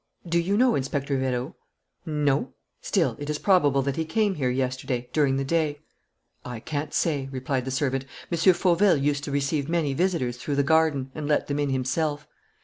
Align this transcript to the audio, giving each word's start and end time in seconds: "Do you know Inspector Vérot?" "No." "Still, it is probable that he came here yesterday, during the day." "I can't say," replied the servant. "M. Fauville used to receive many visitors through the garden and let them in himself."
"Do 0.27 0.39
you 0.39 0.57
know 0.57 0.73
Inspector 0.73 1.15
Vérot?" 1.15 1.53
"No." 2.07 2.53
"Still, 2.81 3.15
it 3.19 3.29
is 3.29 3.37
probable 3.37 3.83
that 3.83 3.97
he 3.97 4.03
came 4.03 4.33
here 4.33 4.49
yesterday, 4.49 5.07
during 5.13 5.37
the 5.37 5.45
day." 5.45 5.77
"I 6.43 6.59
can't 6.59 6.91
say," 6.91 7.29
replied 7.31 7.65
the 7.65 7.69
servant. 7.69 8.05
"M. 8.31 8.37
Fauville 8.55 8.97
used 8.97 9.23
to 9.25 9.31
receive 9.31 9.69
many 9.69 9.93
visitors 9.93 10.37
through 10.37 10.55
the 10.55 10.63
garden 10.63 11.11
and 11.13 11.27
let 11.27 11.45
them 11.45 11.59
in 11.59 11.69
himself." 11.69 12.25